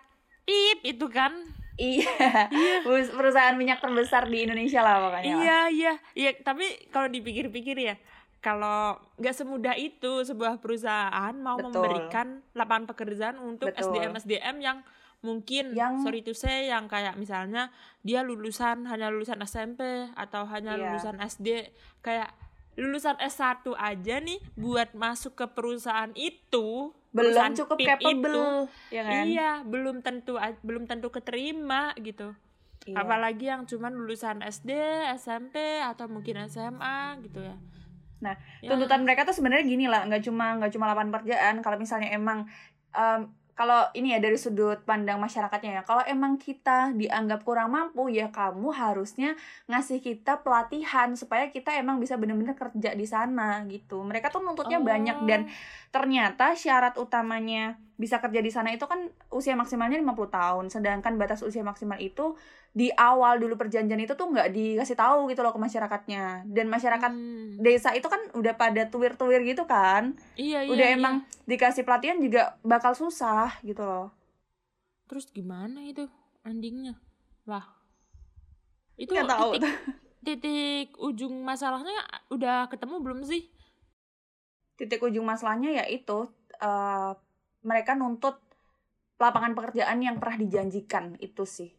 ip 0.47 0.79
itu 0.87 1.05
kan 1.11 1.35
iya 1.75 2.47
Bus- 2.87 3.11
perusahaan 3.11 3.59
minyak 3.59 3.83
terbesar 3.83 4.31
di 4.31 4.47
Indonesia 4.47 4.79
lah 4.79 5.03
pokoknya 5.03 5.35
lah. 5.35 5.43
iya 5.43 5.59
iya 5.67 5.93
iya 6.15 6.31
tapi 6.39 6.63
kalau 6.95 7.11
dipikir-pikir 7.11 7.75
ya 7.75 7.95
kalau 8.39 8.99
nggak 9.19 9.35
semudah 9.35 9.75
itu 9.75 10.23
sebuah 10.23 10.63
perusahaan 10.63 11.35
mau 11.35 11.59
Betul. 11.59 11.75
memberikan 11.75 12.27
lapangan 12.55 12.87
pekerjaan 12.87 13.35
untuk 13.39 13.71
Betul. 13.71 13.91
SDM 13.91 14.11
SDM 14.15 14.57
yang 14.63 14.77
mungkin 15.23 15.71
Yang- 15.71 16.03
sorry 16.03 16.21
to 16.21 16.35
say 16.35 16.67
yang 16.67 16.85
kayak 16.85 17.15
misalnya 17.15 17.71
dia 18.03 18.21
lulusan 18.21 18.83
hanya 18.85 19.07
lulusan 19.07 19.39
SMP 19.41 19.79
atau 20.13 20.43
hanya 20.45 20.75
Iya. 20.75 20.83
lulusan 20.91 21.17
SD 21.17 21.71
kayak 22.03 22.35
lulusan 22.75 23.15
S1 23.17 23.63
aja 23.71 24.15
nih 24.19 24.41
buat 24.53 24.91
masuk 24.91 25.37
ke 25.37 25.45
perusahaan 25.47 26.11
itu 26.13 26.91
belum 27.13 27.53
cukup 27.55 27.77
capable 27.77 28.65
ya 28.89 29.01
kan 29.01 29.23
Iya, 29.23 29.51
belum 29.63 30.01
tentu 30.01 30.35
belum 30.59 30.89
tentu 30.89 31.07
keterima 31.07 31.93
gitu. 31.95 32.33
Iya. 32.83 32.99
Apalagi 32.99 33.45
yang 33.47 33.63
cuman 33.63 33.93
lulusan 33.93 34.41
SD, 34.41 34.73
SMP 35.15 35.55
atau 35.79 36.09
mungkin 36.09 36.35
SMA 36.43 37.15
gitu 37.23 37.39
ya. 37.39 37.55
Nah, 38.19 38.35
Ya. 38.59 38.73
tuntutan 38.73 39.05
mereka 39.05 39.23
tuh 39.23 39.31
sebenarnya 39.31 39.63
gini 39.63 39.85
lah 39.85 40.03
nggak 40.03 40.25
cuma 40.25 40.57
nggak 40.57 40.73
cuma 40.73 40.89
lapangan 40.89 41.13
pekerjaan 41.13 41.61
kalau 41.61 41.77
misalnya 41.77 42.09
emang 42.09 42.49
em, 42.91 43.29
kalau 43.53 43.85
ini 43.93 44.17
ya 44.17 44.19
dari 44.19 44.33
sudut 44.33 44.81
pandang 44.81 45.21
masyarakatnya 45.21 45.71
ya 45.79 45.83
kalau 45.85 46.01
emang 46.09 46.41
kita 46.41 46.89
dianggap 46.97 47.45
kurang 47.45 47.69
mampu 47.69 48.09
ya 48.09 48.33
kamu 48.33 48.73
harusnya 48.73 49.37
ngasih 49.69 50.01
kita 50.01 50.41
pelatihan 50.41 51.13
supaya 51.13 51.53
kita 51.53 51.77
emang 51.77 52.01
bisa 52.01 52.17
bener-bener 52.17 52.57
kerja 52.57 52.97
di 52.97 53.05
sana 53.05 53.61
gitu 53.69 54.01
mereka 54.01 54.33
tuh 54.33 54.41
nuntutnya 54.41 54.81
Oh. 54.81 54.85
banyak 54.85 55.17
dan 55.29 55.41
ternyata 55.93 56.57
syarat 56.57 56.97
utamanya 56.97 57.77
bisa 57.93 58.17
kerja 58.17 58.41
di 58.41 58.49
sana 58.49 58.73
itu 58.73 58.89
kan 58.89 59.05
usia 59.29 59.53
maksimalnya 59.53 60.01
50 60.01 60.29
tahun 60.33 60.65
sedangkan 60.73 61.13
batas 61.17 61.45
usia 61.45 61.61
maksimal 61.61 62.01
itu 62.01 62.33
di 62.73 62.89
awal 62.93 63.37
dulu 63.37 63.53
perjanjian 63.53 64.01
itu 64.01 64.17
tuh 64.17 64.33
nggak 64.33 64.49
dikasih 64.49 64.97
tahu 64.97 65.29
gitu 65.29 65.45
loh 65.45 65.53
ke 65.53 65.61
masyarakatnya 65.61 66.49
dan 66.49 66.65
masyarakat 66.67 67.11
Hmm, 67.13 67.61
desa 67.61 67.93
itu 67.93 68.09
kan 68.09 68.19
udah 68.33 68.57
pada 68.57 68.89
tuwir-tuwir 68.89 69.45
gitu 69.45 69.69
kan 69.69 70.17
iya, 70.33 70.65
iya, 70.65 70.71
udah 70.73 70.87
iya. 70.89 70.97
emang 70.97 71.21
dikasih 71.45 71.85
pelatihan 71.85 72.17
juga 72.17 72.57
bakal 72.65 72.97
susah 72.97 73.61
gitu 73.61 73.85
loh 73.85 74.09
terus 75.05 75.29
gimana 75.29 75.85
itu 75.85 76.09
endingnya? 76.43 76.99
Wah. 77.47 77.63
Itu 78.99 79.15
nggak 79.15 79.29
tahu 79.29 79.51
titik, 79.57 79.75
titik 80.23 80.87
ujung 81.01 81.33
masalahnya 81.43 81.97
udah 82.29 82.69
ketemu 82.69 82.95
belum 83.01 83.21
sih? 83.25 83.49
titik 84.73 85.05
ujung 85.05 85.21
masalahnya 85.21 85.69
ya 85.69 85.85
itu 85.85 86.27
eh, 86.57 87.11
mereka 87.63 87.95
nuntut 87.95 88.39
lapangan 89.17 89.55
pekerjaan 89.55 89.99
yang 90.03 90.19
pernah 90.19 90.37
dijanjikan 90.39 91.15
itu 91.19 91.43
sih 91.47 91.71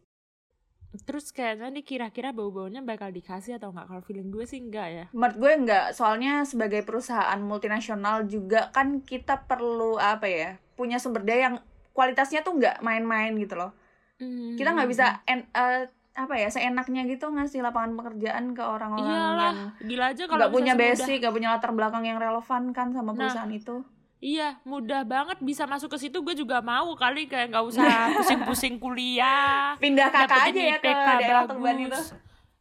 Terus 0.95 1.35
kayaknya 1.35 1.75
nih 1.75 1.83
kira-kira 1.83 2.31
bau-baunya 2.31 2.79
bakal 2.79 3.11
dikasih 3.11 3.59
atau 3.59 3.75
nggak? 3.75 3.83
Kalau 3.91 3.99
feeling 3.99 4.31
gue 4.31 4.47
sih 4.47 4.63
enggak 4.63 4.87
ya. 4.87 5.05
menurut 5.11 5.35
gue 5.35 5.51
enggak 5.51 5.85
soalnya 5.91 6.47
sebagai 6.47 6.87
perusahaan 6.87 7.35
multinasional 7.35 8.23
juga 8.31 8.71
kan 8.71 9.03
kita 9.03 9.43
perlu 9.43 9.99
apa 9.99 10.23
ya 10.23 10.49
punya 10.79 10.95
sumber 10.95 11.27
daya 11.27 11.51
yang 11.51 11.55
kualitasnya 11.91 12.47
tuh 12.47 12.55
nggak 12.55 12.79
main-main 12.79 13.35
gitu 13.35 13.59
loh 13.59 13.71
Hmm. 14.15 14.55
kita 14.55 14.71
nggak 14.71 14.87
bisa 14.87 15.19
en- 15.27 15.51
eh, 15.51 15.91
apa 16.15 16.35
ya 16.39 16.47
seenaknya 16.47 17.03
gitu 17.03 17.27
ngasih 17.27 17.59
lapangan 17.59 17.99
pekerjaan 17.99 18.55
ke 18.55 18.63
orang-orang 18.63 19.35
yang 19.35 19.57
gila 19.83 20.05
aja 20.15 20.23
kalau 20.31 20.39
nggak 20.39 20.51
punya 20.55 20.73
basic, 20.79 21.19
nggak 21.19 21.35
punya 21.35 21.49
latar 21.51 21.71
belakang 21.75 22.07
yang 22.07 22.15
relevan 22.15 22.71
kan 22.71 22.95
sama 22.95 23.11
Nah, 23.11 23.19
perusahaan 23.19 23.51
itu. 23.51 23.83
Iya, 24.25 24.57
mudah 24.65 25.05
banget 25.05 25.37
bisa 25.37 25.69
masuk 25.69 25.93
ke 25.93 26.01
situ. 26.01 26.17
Gue 26.19 26.33
juga 26.33 26.57
mau 26.59 26.97
kali 26.97 27.29
kayak 27.29 27.53
nggak 27.53 27.65
usah 27.67 27.85
pusing-pusing 28.17 28.81
kuliah. 28.81 29.77
Pindah 29.77 30.09
kakak 30.09 30.49
aja 30.49 30.61
ya 30.65 30.77
ke 30.81 30.89
daerah. 30.89 31.45
Tuban 31.45 31.77
itu. 31.77 32.01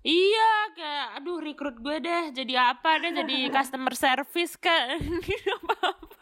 Iya, 0.05 0.51
kayak 0.77 1.07
aduh 1.17 1.41
rekrut 1.41 1.81
gue 1.81 1.97
deh 1.97 2.37
jadi 2.37 2.77
apa 2.77 3.01
deh 3.01 3.17
jadi 3.17 3.37
customer 3.57 3.97
service 3.97 4.61
kan. 4.61 5.01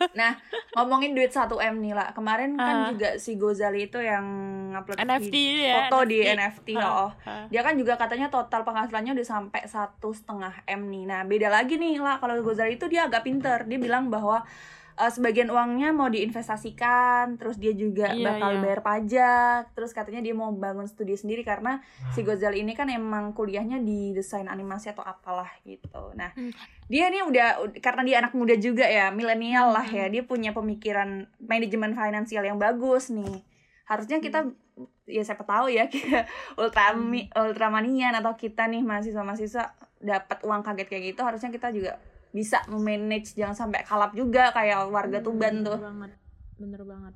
Nah, 0.02 0.34
ngomongin 0.74 1.14
duit 1.14 1.30
1M 1.30 1.78
nih 1.78 1.94
lah. 1.94 2.10
Kemarin 2.10 2.58
kan 2.58 2.74
Ah. 2.74 2.88
juga 2.90 3.22
si 3.22 3.38
Gozali 3.38 3.86
itu 3.86 4.02
yang 4.02 4.26
upload 4.74 4.98
NFT 4.98 5.34
ya, 5.62 5.86
foto 5.86 6.10
di 6.10 6.18
NFT. 6.18 6.34
NFT. 6.34 6.68
Ah, 6.74 6.90
Oh, 7.06 7.10
ah. 7.22 7.46
dia 7.46 7.62
kan 7.62 7.78
juga 7.78 7.94
katanya 7.94 8.26
total 8.26 8.66
penghasilannya 8.66 9.14
udah 9.14 9.22
sampai 9.22 9.62
satu 9.64 10.10
setengah 10.10 10.66
m 10.66 10.90
nih. 10.90 11.06
Nah, 11.06 11.22
beda 11.22 11.46
lagi 11.46 11.78
nih 11.78 12.02
lah 12.02 12.18
kalau 12.18 12.34
Gozali 12.42 12.74
itu 12.74 12.90
dia 12.90 13.06
agak 13.06 13.22
pinter. 13.22 13.62
Dia 13.62 13.78
bilang 13.78 14.10
bahwa 14.10 14.42
eh, 14.94 15.08
sebagian 15.08 15.48
uangnya 15.48 15.90
mau 15.90 16.06
diinvestasikan, 16.06 17.36
terus 17.36 17.56
dia 17.56 17.72
juga 17.72 18.10
Iya, 18.10 18.24
bakal 18.26 18.50
iya. 18.50 18.60
bayar 18.60 18.80
pajak, 18.80 19.62
terus 19.72 19.90
katanya 19.90 20.20
dia 20.20 20.32
mau 20.32 20.50
bangun 20.50 20.84
studi 20.84 21.12
sendiri 21.12 21.42
karena 21.42 21.80
si 22.10 22.20
Gozali 22.20 22.60
ini 22.60 22.72
kan 22.72 22.86
emang 22.86 23.32
kuliahnya 23.32 23.78
di 23.78 24.12
desain 24.12 24.46
animasi 24.46 24.88
atau 24.88 25.02
apalah 25.02 25.48
gitu. 25.62 26.12
Nah, 26.12 26.30
Hmm. 26.32 26.52
dia 26.86 27.08
nih 27.08 27.22
udah 27.22 27.48
ud- 27.60 27.78
karena 27.78 28.02
dia 28.02 28.16
anak 28.18 28.32
muda 28.32 28.54
juga 28.54 28.84
ya, 28.84 29.08
milenial 29.08 29.70
lah 29.70 29.84
Hmm. 29.84 29.96
ya, 29.96 30.06
dia 30.08 30.22
punya 30.22 30.50
pemikiran 30.50 31.24
manajemen 31.38 31.92
finansial 31.92 32.42
yang 32.42 32.56
bagus 32.56 33.08
nih. 33.08 33.40
Harusnya 33.84 34.18
kita 34.18 34.48
ya 35.04 35.20
siapa 35.20 35.42
tahu 35.42 35.68
ya 35.68 35.84
kita 35.92 36.24
ultrami 36.56 37.28
ultramanian 37.30 38.14
atau 38.14 38.32
kita 38.32 38.64
nih 38.64 38.80
mahasiswa-mahasiswa 38.80 39.64
dapat 40.00 40.38
uang 40.42 40.62
kaget 40.62 40.86
kayak 40.88 41.04
gitu 41.12 41.20
harusnya 41.20 41.50
kita 41.50 41.68
juga 41.70 42.00
bisa 42.32 42.64
memanage 42.66 43.36
jangan 43.36 43.54
sampai 43.54 43.84
kalap 43.84 44.16
juga 44.16 44.50
kayak 44.50 44.88
warga 44.88 45.20
Tuban 45.20 45.60
Bener 45.60 45.68
tuh. 45.68 45.78
banget, 45.78 46.10
bener 46.56 46.82
banget. 46.82 47.14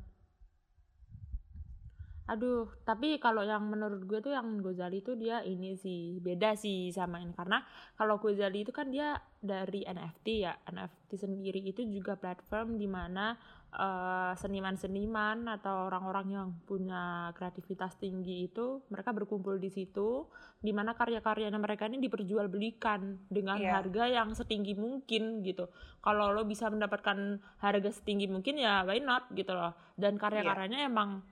Aduh, 2.27 2.67
tapi 2.83 3.23
kalau 3.23 3.47
yang 3.47 3.63
menurut 3.71 4.03
gue 4.03 4.19
tuh 4.19 4.35
yang 4.35 4.59
Gozali 4.59 4.99
itu 4.99 5.15
dia 5.15 5.47
ini 5.47 5.79
sih 5.79 6.19
beda 6.19 6.59
sih 6.59 6.91
sama 6.91 7.23
ini 7.23 7.31
karena 7.31 7.63
kalau 7.95 8.19
Gozali 8.19 8.67
itu 8.67 8.75
kan 8.75 8.91
dia 8.91 9.15
dari 9.39 9.87
NFT 9.87 10.27
ya, 10.43 10.59
NFT 10.67 11.23
sendiri 11.23 11.63
itu 11.63 11.87
juga 11.87 12.19
platform 12.19 12.75
di 12.75 12.91
mana 12.91 13.39
eh, 13.71 14.33
seniman-seniman 14.35 15.47
atau 15.55 15.87
orang-orang 15.87 16.27
yang 16.35 16.49
punya 16.67 17.31
kreativitas 17.39 17.95
tinggi 17.95 18.51
itu 18.51 18.83
mereka 18.91 19.15
berkumpul 19.15 19.63
di 19.63 19.71
situ 19.71 20.27
di 20.59 20.75
mana 20.75 20.99
karya-karyanya 20.99 21.63
mereka 21.63 21.87
ini 21.87 22.03
diperjualbelikan 22.03 23.31
dengan 23.31 23.61
Iya. 23.63 23.71
harga 23.79 24.05
yang 24.11 24.35
setinggi 24.35 24.75
mungkin 24.75 25.47
gitu. 25.47 25.71
Kalau 26.03 26.35
lo 26.35 26.43
bisa 26.43 26.67
mendapatkan 26.67 27.39
harga 27.63 27.91
setinggi 27.95 28.27
mungkin 28.27 28.59
ya 28.59 28.83
why 28.83 28.99
not 28.99 29.31
gitu 29.31 29.55
loh. 29.55 29.79
Dan 29.95 30.19
karya-karyanya 30.19 30.91
emang 30.91 31.23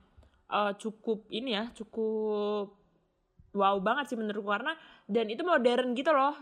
eh, 0.51 0.73
cukup 0.77 1.29
ini 1.31 1.57
ya, 1.57 1.71
cukup 1.73 2.85
wow 3.55 3.79
banget 3.79 4.11
sih 4.11 4.17
menurutku 4.19 4.51
karena 4.51 4.75
dan 5.07 5.25
itu 5.31 5.41
modern 5.47 5.95
gitu 5.95 6.11
loh. 6.11 6.35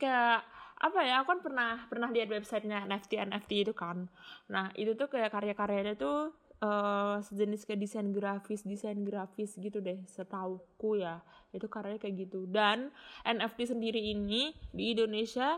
Kayak 0.00 0.42
apa 0.76 0.98
ya? 1.06 1.22
Aku 1.22 1.32
kan 1.32 1.40
pernah 1.40 1.72
pernah 1.88 2.08
lihat 2.12 2.28
websitenya 2.28 2.84
NFT 2.84 3.22
NFT 3.22 3.50
itu 3.70 3.72
kan. 3.72 4.10
Nah, 4.50 4.74
itu 4.76 4.92
tuh 4.98 5.08
kayak 5.08 5.32
karya-karyanya 5.32 5.94
tuh 5.96 6.34
eh, 6.60 7.16
sejenis 7.22 7.64
kayak 7.64 7.80
desain 7.80 8.08
grafis, 8.12 8.66
desain 8.66 8.98
grafis 9.06 9.56
gitu 9.56 9.78
deh, 9.80 10.02
setauku 10.10 11.00
ya. 11.00 11.22
Itu 11.54 11.70
karyanya 11.70 12.02
kayak 12.02 12.28
gitu. 12.28 12.44
Dan 12.50 12.92
NFT 13.24 13.72
sendiri 13.76 14.00
ini 14.00 14.52
di 14.74 14.92
Indonesia 14.92 15.56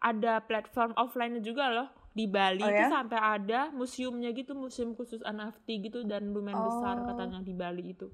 ada 0.00 0.44
platform 0.44 0.92
offline 1.00 1.40
juga 1.40 1.72
loh 1.72 1.88
di 2.16 2.24
Bali 2.24 2.64
Oh 2.64 2.72
itu 2.72 2.80
ya? 2.80 2.88
sampai 2.88 3.20
ada 3.20 3.68
museumnya 3.76 4.32
gitu 4.32 4.56
museum 4.56 4.96
khusus 4.96 5.20
NFT 5.20 5.84
gitu 5.84 6.00
dan 6.08 6.32
lumayan 6.32 6.64
besar 6.64 6.96
Oh. 6.96 7.12
katanya 7.12 7.44
di 7.44 7.52
Bali 7.52 7.92
itu 7.92 8.08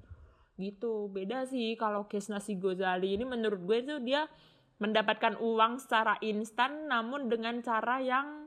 gitu 0.53 1.07
beda 1.07 1.47
sih 1.47 1.79
kalau 1.79 2.05
case 2.05 2.27
nasi 2.27 2.59
Gozali 2.59 3.15
ini 3.15 3.23
menurut 3.23 3.63
gue 3.63 3.79
tuh 3.81 3.99
dia 4.03 4.27
mendapatkan 4.77 5.39
uang 5.39 5.79
secara 5.79 6.19
instan 6.19 6.91
namun 6.91 7.31
dengan 7.31 7.63
cara 7.63 8.03
yang 8.03 8.42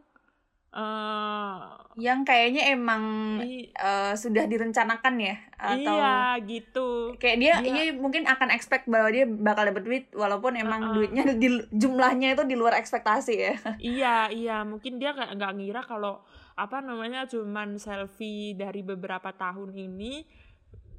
eh 0.76 1.56
Yang 1.97 2.28
kayaknya 2.28 2.76
emang 2.76 3.02
i- 3.40 3.73
eh, 3.73 4.12
sudah 4.12 4.45
direncanakan 4.45 5.16
ya 5.16 5.37
atau 5.56 5.97
iya 5.97 6.37
gitu. 6.45 7.16
Kayak 7.16 7.37
dia, 7.40 7.54
dia 7.64 7.85
mungkin 7.97 8.28
akan 8.28 8.52
expect 8.52 8.85
bahwa 8.85 9.09
dia 9.09 9.25
bakal 9.25 9.64
dapet 9.64 9.80
duit 9.80 10.04
walaupun 10.12 10.61
emang 10.61 10.85
Uh-uh. 10.85 10.95
duitnya 11.00 11.25
di 11.40 11.49
jumlahnya 11.73 12.37
itu 12.37 12.45
di 12.45 12.52
luar 12.52 12.76
ekspektasi 12.76 13.35
ya. 13.40 13.54
iya 13.97 14.16
iya. 14.28 14.56
Mungkin 14.68 15.00
dia 15.00 15.16
kayak 15.16 15.40
nggak 15.40 15.52
ngira 15.56 15.83
kalau 15.88 16.21
apa 16.52 16.85
namanya 16.85 17.25
cuman 17.25 17.80
selfie 17.80 18.52
dari 18.52 18.85
beberapa 18.85 19.33
tahun 19.33 19.73
ini 19.73 20.28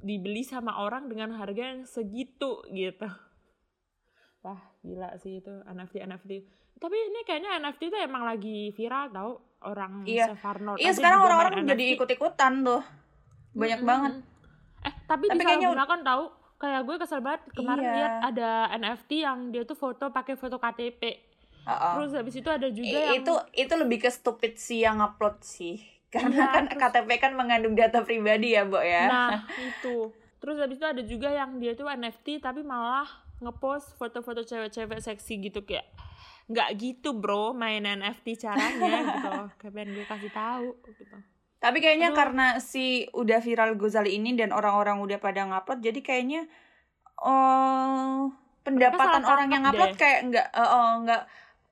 dibeli 0.02 0.42
sama 0.42 0.82
orang 0.82 1.06
dengan 1.06 1.30
harga 1.38 1.62
yang 1.78 1.86
segitu 1.86 2.58
gitu. 2.74 3.06
Wah 4.42 4.58
gila 4.82 5.14
sih 5.18 5.38
itu 5.38 5.50
NFT 5.62 5.94
NFT 6.02 6.32
tapi 6.78 6.94
ini 6.94 7.26
kayaknya 7.26 7.58
NFT 7.58 7.90
itu 7.90 7.98
emang 7.98 8.22
lagi 8.22 8.70
viral 8.70 9.10
tau 9.10 9.42
orang 9.60 10.02
Iya. 10.02 10.30
Sevarnot 10.30 10.76
Iya 10.76 10.92
sekarang 10.92 11.20
orang-orang 11.20 11.64
jadi 11.64 11.84
ikut-ikutan 11.94 12.52
tuh. 12.62 12.82
Banyak 13.52 13.80
Mm-mm. 13.80 13.90
banget. 13.90 14.12
eh 14.78 14.94
tapi, 15.04 15.26
Tapi 15.26 15.36
kayaknya- 15.36 15.74
disalahgunakan 15.74 16.00
tau 16.02 16.22
kayak 16.56 16.80
gue 16.82 16.96
kesel 16.96 17.20
banget 17.20 17.42
kemarin 17.52 17.82
Iya. 17.82 17.94
lihat 17.94 18.12
ada 18.24 18.50
NFT 18.72 19.10
yang 19.20 19.38
dia 19.48 19.62
tuh 19.62 19.74
foto 19.74 20.08
pakai 20.08 20.34
foto 20.34 20.56
KTP 20.56 21.02
Heeh. 21.60 21.92
terus 21.92 22.10
habis 22.12 22.34
itu 22.34 22.46
ada 22.46 22.66
juga 22.68 22.86
I- 22.94 23.06
yang 23.08 23.14
itu 23.20 23.32
itu 23.56 23.74
lebih 23.74 23.98
ke 23.98 24.08
stupid 24.08 24.54
sih 24.54 24.80
yang 24.80 24.98
upload 24.98 25.38
sih. 25.40 25.82
Karena 26.14 26.30
Iya, 26.40 26.46
kan 26.48 26.64
terus- 26.68 26.80
KTP 26.80 27.10
kan 27.16 27.32
mengandung 27.32 27.74
data 27.74 28.00
pribadi 28.00 28.52
ya, 28.52 28.62
Mbok 28.62 28.80
ya. 28.80 29.04
Nah, 29.04 29.30
itu. 29.68 30.10
Terus 30.38 30.56
habis 30.56 30.78
itu 30.78 30.86
ada 30.86 31.02
juga 31.02 31.28
yang 31.28 31.58
dia 31.58 31.74
tuh 31.74 31.86
NFT 31.86 32.38
tapi 32.38 32.62
malah 32.62 33.06
ngepost 33.38 33.94
foto-foto 33.94 34.40
cewek-cewek 34.40 34.98
seksi 35.00 35.34
gitu 35.40 35.62
kayak 35.62 35.86
nggak 36.48 36.68
gitu 36.76 37.12
bro 37.12 37.52
main 37.52 37.84
NFT 37.84 38.40
caranya 38.40 39.04
gitu 39.04 39.28
pengen 39.72 39.92
gue 39.92 40.04
kasih 40.04 40.32
tahu 40.32 40.72
gitu 40.88 41.16
Tapi 41.58 41.78
kayaknya 41.78 42.14
Aduh. 42.14 42.18
karena 42.18 42.46
si 42.58 42.86
udah 43.10 43.42
viral 43.42 43.74
Gozali 43.74 44.14
ini 44.14 44.32
dan 44.32 44.54
orang-orang 44.54 44.98
udah 44.98 45.18
pada 45.18 45.42
ngupload 45.42 45.82
jadi 45.82 46.00
kayaknya 46.00 46.46
oh 47.18 48.30
pendapatan 48.62 49.22
orang 49.24 49.48
yang 49.48 49.62
ngupload 49.64 49.92
deh. 49.92 49.98
kayak 49.98 50.20
nggak 50.28 50.46
eh, 50.48 50.62
oh, 50.62 50.92
nggak 51.02 51.22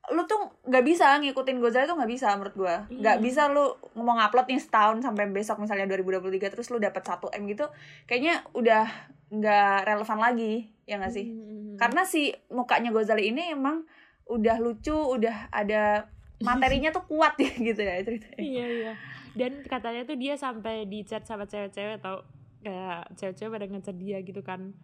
lu 0.06 0.22
tuh 0.22 0.38
nggak 0.64 0.84
bisa 0.86 1.18
ngikutin 1.18 1.58
Gozali 1.58 1.84
tuh 1.84 1.94
nggak 1.94 2.10
bisa 2.10 2.30
menurut 2.34 2.54
gua 2.54 2.86
nggak 2.88 3.16
Iya. 3.18 3.22
bisa 3.22 3.42
lu 3.46 3.74
mau 3.96 4.14
ngupload 4.14 4.46
nih 4.46 4.62
setahun 4.62 5.02
sampai 5.02 5.26
besok 5.28 5.58
misalnya 5.58 5.86
2023 5.88 6.46
terus 6.48 6.70
lu 6.70 6.78
dapat 6.78 7.02
1 7.02 7.26
m 7.32 7.42
gitu 7.46 7.66
kayaknya 8.04 8.46
udah 8.54 8.86
nggak 9.28 9.78
relevan 9.82 10.18
lagi 10.18 10.54
ya 10.82 10.98
nggak 10.98 11.10
sih 11.10 11.26
Hmm. 11.26 11.74
karena 11.76 12.02
si 12.02 12.30
mukanya 12.48 12.88
Gozali 12.88 13.28
ini 13.28 13.50
emang 13.50 13.82
udah 14.26 14.56
lucu 14.58 14.94
udah 14.94 15.50
ada 15.54 16.10
materinya 16.42 16.92
tuh 16.92 17.06
kuat 17.08 17.38
ya 17.40 17.52
gitu 17.72 17.80
ya 17.80 18.02
ceritanya. 18.02 18.40
Iya 18.42 18.66
iya. 18.66 18.92
Dan 19.36 19.64
katanya 19.64 20.02
tuh 20.08 20.16
dia 20.16 20.34
sampai 20.36 20.88
di 20.88 21.04
chat 21.04 21.24
sama 21.24 21.44
cewek-cewek 21.48 22.00
tau? 22.00 22.24
Kayak 22.64 23.12
cewek-cewek 23.14 23.52
pada 23.52 23.66
ngechat 23.70 23.96
dia 23.96 24.18
gitu 24.20 24.40
kan. 24.42 24.74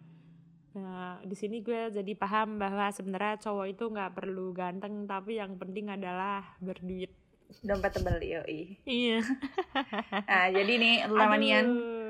Nah 0.73 1.21
di 1.21 1.35
sini 1.37 1.61
gue 1.61 1.93
jadi 1.93 2.13
paham 2.17 2.57
bahwa 2.57 2.89
sebenarnya 2.89 3.37
cowok 3.43 3.65
itu 3.69 3.83
nggak 3.89 4.13
perlu 4.17 4.55
ganteng 4.55 5.05
tapi 5.05 5.37
yang 5.37 5.59
penting 5.59 5.91
adalah 5.91 6.57
berduit. 6.63 7.13
Dompet 7.61 7.91
tebel 7.93 8.17
yoi. 8.23 8.61
Iya. 8.87 9.21
Nah, 10.33 10.49
jadi 10.49 10.73
nih, 10.81 10.95
Lamanian, 11.05 11.67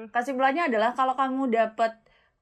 kesimpulannya 0.08 0.72
adalah 0.72 0.96
kalau 0.96 1.12
kamu 1.18 1.52
dapat 1.52 1.92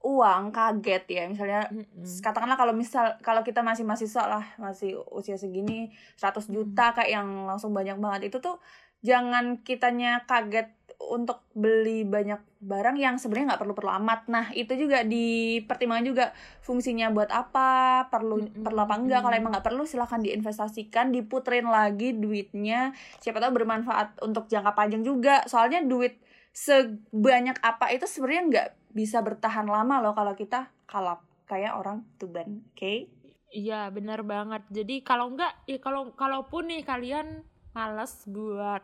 uang 0.02 0.50
kaget 0.50 1.04
ya, 1.08 1.24
misalnya 1.30 1.70
Mm-mm. 1.70 2.06
katakanlah 2.26 2.58
kalau 2.58 2.74
misal 2.74 3.18
kalau 3.22 3.46
kita 3.46 3.62
masih 3.62 3.86
mahasiswa 3.86 4.24
lah, 4.26 4.46
masih 4.58 4.98
usia 5.14 5.38
segini 5.38 5.94
100 6.18 6.50
juta 6.50 6.94
kayak 6.98 7.22
yang 7.22 7.46
langsung 7.46 7.70
banyak 7.70 8.02
banget 8.02 8.34
itu 8.34 8.38
tuh 8.42 8.58
jangan 9.02 9.62
kitanya 9.66 10.26
kaget 10.30 10.74
untuk 11.02 11.42
beli 11.58 12.06
banyak 12.06 12.38
barang 12.62 12.94
yang 12.94 13.18
sebenarnya 13.18 13.54
nggak 13.54 13.62
perlu 13.66 13.74
perlu 13.74 13.92
amat. 14.02 14.30
Nah, 14.30 14.46
itu 14.54 14.78
juga 14.78 15.02
dipertimbangkan 15.02 16.06
juga 16.06 16.26
fungsinya 16.62 17.10
buat 17.10 17.34
apa, 17.34 18.06
perlu 18.14 18.46
Mm-mm. 18.46 18.62
perlu 18.62 18.80
apa 18.86 18.96
enggak. 19.02 19.26
Kalau 19.26 19.36
emang 19.36 19.52
nggak 19.58 19.66
perlu 19.66 19.84
silahkan 19.90 20.22
diinvestasikan, 20.22 21.10
diputerin 21.10 21.66
lagi 21.66 22.14
duitnya. 22.14 22.94
Siapa 23.18 23.42
tahu 23.42 23.58
bermanfaat 23.58 24.22
untuk 24.22 24.46
jangka 24.46 24.78
panjang 24.78 25.02
juga. 25.02 25.42
Soalnya 25.50 25.82
duit 25.82 26.22
sebanyak 26.52 27.58
apa 27.64 27.96
itu 27.96 28.06
sebenarnya 28.06 28.44
nggak 28.48 28.70
bisa 28.92 29.24
bertahan 29.24 29.66
lama 29.66 30.04
loh 30.04 30.12
kalau 30.12 30.36
kita 30.36 30.68
kalap 30.84 31.24
kayak 31.48 31.76
orang 31.76 32.04
Tuban, 32.16 32.64
oke? 32.72 33.12
Iya 33.52 33.92
benar 33.92 34.24
banget. 34.24 34.64
Jadi 34.72 35.04
kalau 35.04 35.36
enggak, 35.36 35.52
ya 35.68 35.80
kalau 35.84 36.16
kalaupun 36.16 36.72
nih 36.72 36.88
kalian 36.88 37.44
males 37.76 38.24
buat 38.28 38.80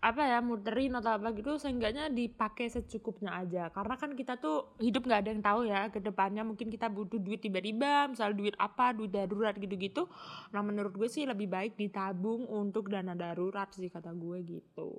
apa 0.00 0.22
ya 0.24 0.40
muterin 0.40 0.96
atau 0.96 1.14
apa 1.14 1.30
gitu, 1.36 1.60
seenggaknya 1.60 2.10
dipakai 2.10 2.66
secukupnya 2.72 3.36
aja. 3.36 3.70
Karena 3.70 3.94
kan 3.94 4.18
kita 4.18 4.40
tuh 4.42 4.74
hidup 4.82 5.06
nggak 5.06 5.20
ada 5.22 5.30
yang 5.30 5.44
tahu 5.44 5.60
ya 5.68 5.80
ke 5.92 6.02
depannya 6.02 6.42
mungkin 6.42 6.72
kita 6.72 6.90
butuh 6.90 7.22
duit 7.22 7.38
tiba-tiba, 7.38 8.10
misal 8.10 8.34
duit 8.34 8.56
apa, 8.58 8.90
duit 8.90 9.12
darurat 9.12 9.54
gitu-gitu. 9.54 10.10
Nah 10.50 10.62
menurut 10.66 10.96
gue 10.96 11.06
sih 11.06 11.28
lebih 11.28 11.46
baik 11.46 11.78
ditabung 11.78 12.48
untuk 12.50 12.90
dana 12.90 13.14
darurat 13.14 13.70
sih 13.70 13.92
kata 13.92 14.10
gue 14.16 14.42
gitu. 14.42 14.90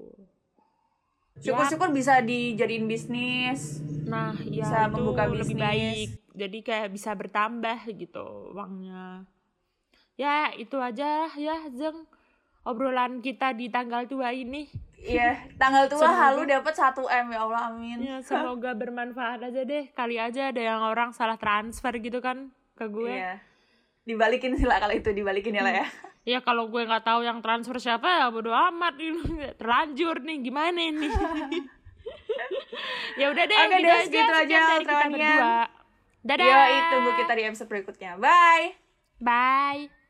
Ya, 1.34 1.42
Syukur-syukur 1.48 1.90
bisa 1.90 2.20
dijadiin 2.20 2.86
bisnis. 2.86 3.80
Nah, 4.04 4.36
ya 4.44 4.62
Bisa 4.62 4.78
itu 4.84 4.94
membuka 4.94 5.24
lebih 5.26 5.48
bisnis. 5.48 5.62
baik. 5.62 6.10
Jadi 6.32 6.58
kayak 6.62 6.90
bisa 6.90 7.12
bertambah 7.12 7.78
gitu 7.90 8.26
uangnya. 8.52 9.26
Ya, 10.16 10.52
itu 10.54 10.78
aja 10.78 11.32
ya, 11.34 11.58
Zeng. 11.72 12.06
Obrolan 12.62 13.20
kita 13.20 13.52
di 13.52 13.68
tanggal 13.68 14.06
tua 14.06 14.30
ini. 14.32 14.70
Iya, 14.96 15.50
tanggal 15.58 15.90
tua 15.90 16.06
Semoga- 16.06 16.22
halu 16.30 16.42
dapat 16.46 16.74
1 16.78 17.02
M 17.10 17.28
ya 17.28 17.40
Allah 17.42 17.62
amin. 17.68 17.98
Ya, 18.00 18.18
semoga 18.22 18.78
bermanfaat 18.78 19.42
aja 19.42 19.62
deh. 19.64 19.90
Kali 19.90 20.16
aja 20.16 20.54
ada 20.54 20.62
yang 20.62 20.78
orang 20.80 21.10
salah 21.10 21.36
transfer 21.36 21.90
gitu 21.98 22.22
kan 22.22 22.54
ke 22.76 22.86
gue. 22.86 23.10
Iya. 23.10 23.42
Dibalikin 24.04 24.54
sih 24.54 24.64
lah 24.64 24.78
kalau 24.78 24.94
itu 24.94 25.10
dibalikin 25.10 25.58
ya 25.58 25.64
lah 25.64 25.74
ya. 25.82 25.88
Ya 26.22 26.38
kalau 26.46 26.70
gue 26.70 26.86
nggak 26.86 27.02
tahu 27.02 27.26
yang 27.26 27.42
transfer 27.42 27.82
siapa 27.82 28.06
ya 28.06 28.30
bodo 28.30 28.54
amat 28.54 28.94
ini 29.02 29.22
terlanjur 29.60 30.22
nih 30.22 30.38
gimana 30.46 30.80
ini. 30.80 31.10
ya 33.20 33.34
udah 33.34 33.44
deh 33.46 33.58
Oke 33.58 33.78
gitu 33.82 33.90
aja 33.90 34.06
sekian 34.06 34.30
aja 34.30 34.58
dari 34.70 34.86
kita 34.86 35.06
berdua. 35.10 35.58
Dadah. 36.22 36.46
Yo, 36.46 36.82
tunggu 36.94 37.12
kita 37.18 37.34
di 37.34 37.44
episode 37.50 37.70
berikutnya. 37.70 38.12
Bye. 38.22 38.78
Bye. 39.18 40.01